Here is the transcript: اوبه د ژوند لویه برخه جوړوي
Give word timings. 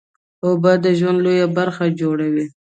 اوبه 0.45 0.73
د 0.83 0.85
ژوند 0.97 1.19
لویه 1.25 1.47
برخه 1.57 1.85
جوړوي 1.99 2.45